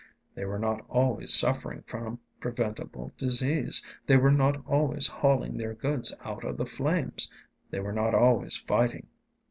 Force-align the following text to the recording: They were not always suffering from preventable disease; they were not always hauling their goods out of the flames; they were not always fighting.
They 0.33 0.45
were 0.45 0.57
not 0.57 0.83
always 0.89 1.31
suffering 1.31 1.83
from 1.83 2.17
preventable 2.39 3.11
disease; 3.19 3.83
they 4.07 4.17
were 4.17 4.31
not 4.31 4.65
always 4.65 5.05
hauling 5.05 5.57
their 5.57 5.75
goods 5.75 6.11
out 6.23 6.43
of 6.43 6.57
the 6.57 6.65
flames; 6.65 7.29
they 7.69 7.81
were 7.81 7.93
not 7.93 8.15
always 8.15 8.57
fighting. 8.57 9.05